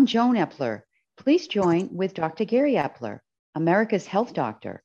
[0.00, 0.80] I'm Joan Epler.
[1.18, 2.46] Please join with Dr.
[2.46, 3.20] Gary Epler,
[3.54, 4.82] America's health doctor.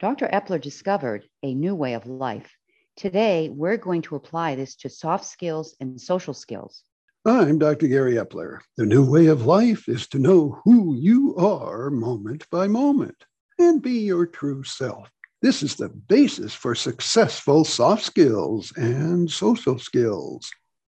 [0.00, 0.26] Dr.
[0.26, 2.50] Epler discovered a new way of life.
[2.96, 6.82] Today, we're going to apply this to soft skills and social skills.
[7.26, 7.88] I'm Dr.
[7.88, 8.60] Gary Epler.
[8.78, 13.26] The new way of life is to know who you are moment by moment
[13.58, 15.10] and be your true self.
[15.42, 20.50] This is the basis for successful soft skills and social skills.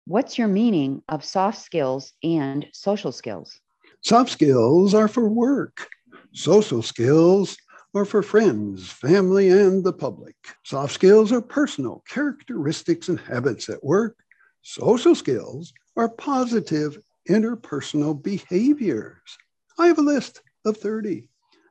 [0.08, 3.58] What's your meaning of soft skills and social skills?
[4.02, 5.88] Soft skills are for work.
[6.32, 7.56] Social skills
[7.94, 10.36] are for friends, family, and the public.
[10.64, 14.16] Soft skills are personal characteristics and habits at work.
[14.62, 19.38] Social skills are positive interpersonal behaviors.
[19.78, 21.28] I have a list of 30.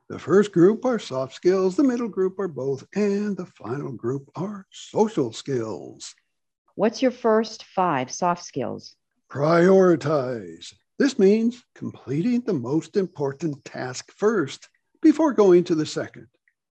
[0.08, 4.30] The first group are soft skills, the middle group are both, and the final group
[4.36, 6.14] are social skills.
[6.74, 8.96] What's your first five soft skills?
[9.30, 10.72] Prioritize.
[10.98, 14.70] This means completing the most important task first
[15.02, 16.26] before going to the second.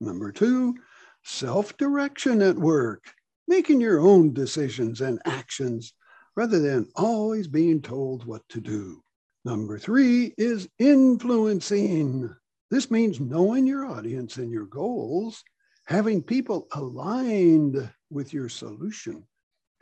[0.01, 0.75] Number two,
[1.23, 3.05] self direction at work,
[3.47, 5.93] making your own decisions and actions
[6.35, 9.03] rather than always being told what to do.
[9.45, 12.35] Number three is influencing.
[12.71, 15.45] This means knowing your audience and your goals,
[15.85, 19.27] having people aligned with your solution,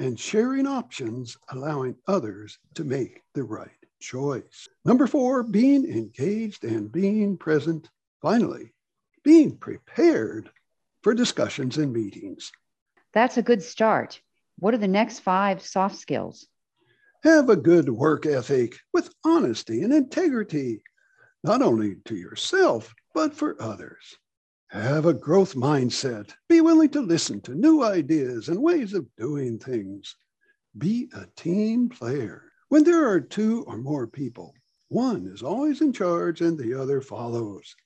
[0.01, 4.69] and sharing options, allowing others to make the right choice.
[4.85, 7.89] Number four, being engaged and being present.
[8.21, 8.73] Finally,
[9.23, 10.51] being prepared
[11.03, 12.53] for discussions and meetings.
[13.13, 14.21] That's a good start.
[14.59, 16.47] What are the next five soft skills?
[17.23, 20.83] Have a good work ethic with honesty and integrity,
[21.43, 24.17] not only to yourself, but for others.
[24.69, 26.33] Have a growth mindset.
[26.49, 30.17] Be willing to listen to new ideas and ways of doing things.
[30.77, 32.43] Be a team player.
[32.75, 34.53] When there are two or more people,
[34.89, 37.77] one is always in charge and the other follows.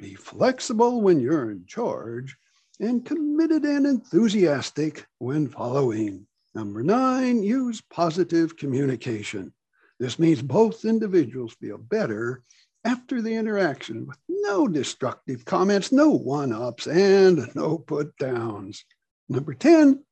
[0.00, 2.36] Be flexible when you're in charge
[2.80, 6.26] and committed and enthusiastic when following.
[6.56, 9.52] Number nine, use positive communication.
[10.00, 12.42] This means both individuals feel better
[12.84, 18.84] after the interaction with no destructive comments, no one ups, and no put downs.
[19.28, 20.02] Number 10,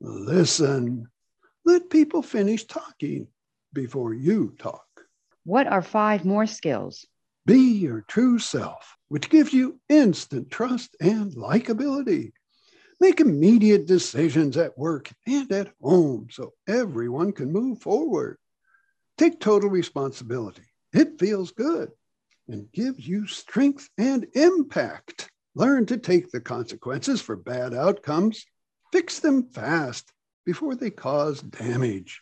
[0.00, 1.08] listen.
[1.64, 3.26] Let people finish talking
[3.72, 4.86] before you talk.
[5.44, 7.06] What are five more skills?
[7.46, 12.32] Be your true self, which gives you instant trust and likability.
[13.00, 18.36] Make immediate decisions at work and at home so everyone can move forward.
[19.16, 20.64] Take total responsibility.
[20.92, 21.90] It feels good
[22.48, 25.30] and gives you strength and impact.
[25.54, 28.44] Learn to take the consequences for bad outcomes,
[28.92, 30.12] fix them fast
[30.44, 32.20] before they cause damage.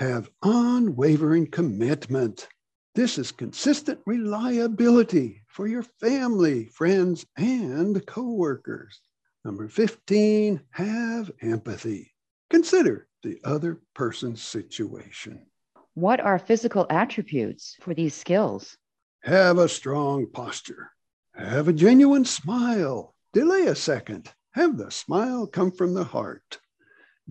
[0.00, 2.48] Have unwavering commitment.
[2.94, 8.98] This is consistent reliability for your family, friends, and coworkers.
[9.44, 12.14] Number 15, have empathy.
[12.48, 15.44] Consider the other person's situation.
[15.92, 18.78] What are physical attributes for these skills?
[19.24, 20.92] Have a strong posture.
[21.34, 23.14] Have a genuine smile.
[23.34, 24.32] Delay a second.
[24.52, 26.58] Have the smile come from the heart.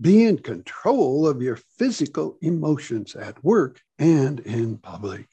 [0.00, 5.26] Be in control of your physical emotions at work and in public.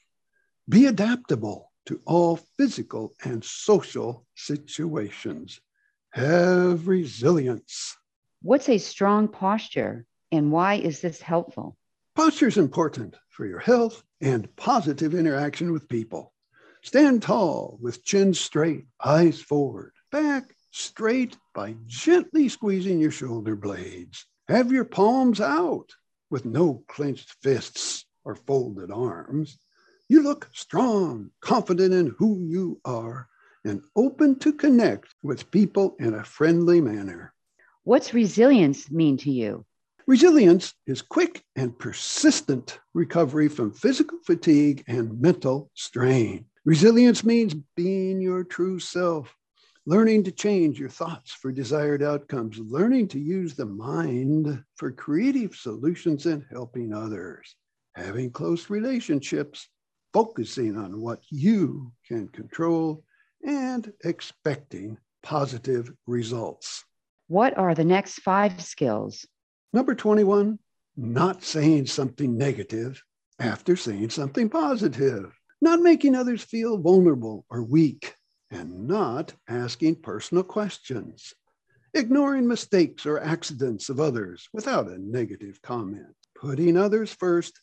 [0.68, 5.58] Be adaptable to all physical and social situations.
[6.10, 7.96] Have resilience.
[8.42, 11.78] What's a strong posture and why is this helpful?
[12.14, 16.34] Posture is important for your health and positive interaction with people.
[16.82, 24.26] Stand tall with chin straight, eyes forward, back straight by gently squeezing your shoulder blades.
[24.48, 25.92] Have your palms out
[26.30, 29.58] with no clenched fists or folded arms.
[30.08, 33.28] You look strong, confident in who you are,
[33.64, 37.34] and open to connect with people in a friendly manner.
[37.84, 39.66] What's resilience mean to you?
[40.06, 46.46] Resilience is quick and persistent recovery from physical fatigue and mental strain.
[46.64, 49.34] Resilience means being your true self,
[49.88, 55.56] learning to change your thoughts for desired outcomes, learning to use the mind for creative
[55.56, 57.56] solutions and helping others,
[57.94, 59.70] having close relationships,
[60.12, 63.02] focusing on what you can control,
[63.42, 66.84] and expecting positive results.
[67.28, 69.24] What are the next five skills?
[69.72, 70.58] Number 21,
[70.98, 73.02] not saying something negative
[73.40, 75.32] after saying something positive,
[75.62, 78.14] not making others feel vulnerable or weak,
[78.50, 81.34] and not asking personal questions,
[81.94, 87.60] ignoring mistakes or accidents of others without a negative comment, putting others first,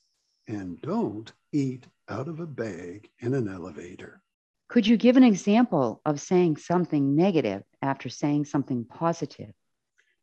[0.47, 4.21] and don't eat out of a bag in an elevator.
[4.67, 9.51] Could you give an example of saying something negative after saying something positive?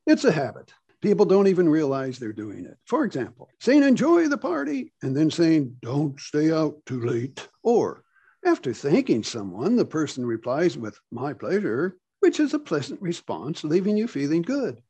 [0.06, 0.72] It's a habit.
[1.00, 2.76] People don't even realize they're doing it.
[2.86, 7.48] For example, saying enjoy the party and then saying don't stay out too late.
[7.62, 8.04] Or
[8.44, 13.96] after thanking someone, the person replies with my pleasure, which is a pleasant response, leaving
[13.96, 14.82] you feeling good.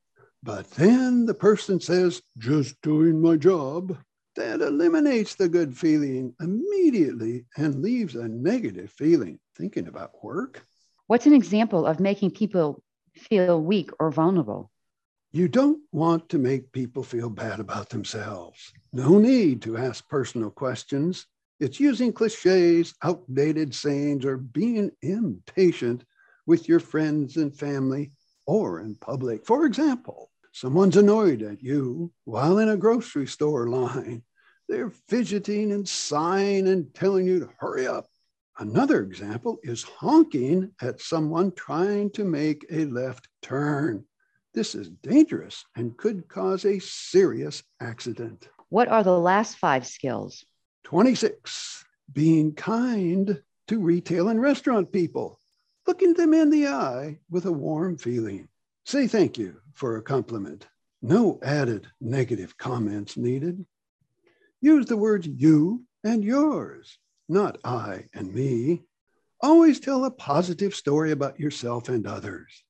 [0.43, 3.97] But then the person says, just doing my job.
[4.35, 10.65] That eliminates the good feeling immediately and leaves a negative feeling thinking about work.
[11.07, 12.83] What's an example of making people
[13.15, 14.71] feel weak or vulnerable?
[15.33, 18.73] You don't want to make people feel bad about themselves.
[18.93, 21.27] No need to ask personal questions.
[21.63, 26.05] It's using cliches, outdated sayings, or being impatient
[26.45, 28.11] with your friends and family
[28.49, 29.47] or in public.
[29.47, 34.25] For example, someone's annoyed at you while in a grocery store line.
[34.69, 38.07] They're fidgeting and sighing and telling you to hurry up.
[38.59, 44.05] Another example is honking at someone trying to make a left turn.
[44.53, 48.49] This is dangerous and could cause a serious accident.
[48.69, 50.45] What are the last five skills?
[50.85, 51.85] 26.
[52.13, 55.41] Being kind to retail and restaurant people.
[55.87, 58.49] Looking them in the eye with a warm feeling.
[58.85, 60.67] Say thank you for a compliment.
[61.01, 63.65] No added negative comments needed.
[64.61, 68.83] Use the words you and yours, not I and me.
[69.41, 72.65] Always tell a positive story about yourself and others.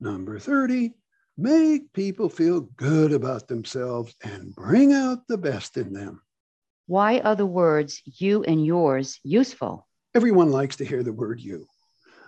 [0.00, 0.94] Number 30,
[1.38, 6.20] Make people feel good about themselves and bring out the best in them.
[6.86, 9.86] Why are the words you and yours useful?
[10.14, 11.66] Everyone likes to hear the word you.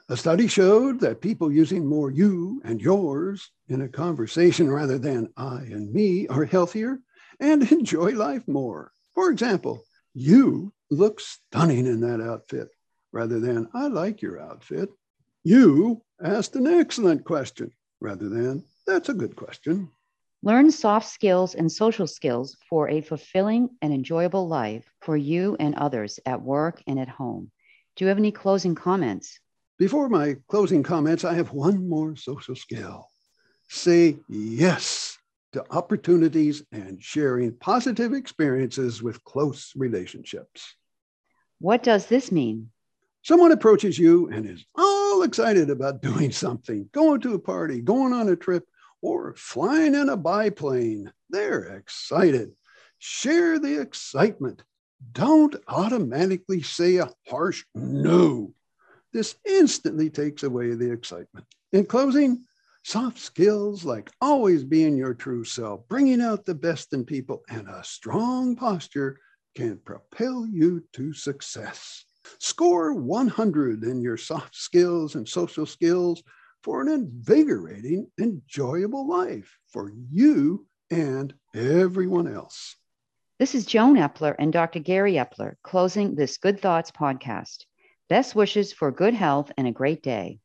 [0.08, 5.32] A study showed that people using more you and yours in a conversation rather than
[5.36, 7.00] I and me are healthier
[7.40, 8.92] and enjoy life more.
[9.14, 9.82] For example,
[10.14, 12.68] you look stunning in that outfit
[13.12, 14.90] rather than I like your outfit.
[15.42, 19.90] You asked an excellent question rather than that's a good question.
[20.44, 25.74] Learn soft skills and social skills for a fulfilling and enjoyable life for you and
[25.74, 27.50] others at work and at home.
[27.96, 29.40] Do you have any closing comments?
[29.78, 33.08] Before my closing comments, I have one more social skill.
[33.70, 35.16] Say yes
[35.54, 40.74] to opportunities and sharing positive experiences with close relationships.
[41.58, 42.68] What does this mean?
[43.22, 48.12] Someone approaches you and is all excited about doing something, going to a party, going
[48.12, 48.64] on a trip,
[49.04, 51.12] or flying in a biplane.
[51.28, 52.52] They're excited.
[52.98, 54.62] Share the excitement.
[55.12, 58.54] Don't automatically say a harsh no.
[59.12, 61.44] This instantly takes away the excitement.
[61.74, 62.44] In closing,
[62.82, 67.68] soft skills like always being your true self, bringing out the best in people, and
[67.68, 69.18] a strong posture
[69.54, 72.06] can propel you to success.
[72.38, 76.22] Score 100 in your soft skills and social skills
[76.64, 82.76] for an invigorating, enjoyable life for you and everyone else.
[83.38, 84.78] This is Joan Epler and Dr.
[84.78, 87.66] Gary Epler closing this Good Thoughts podcast.
[88.08, 90.38] Best wishes for good health and a great day.